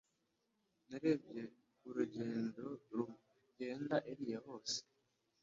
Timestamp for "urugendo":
1.87-2.65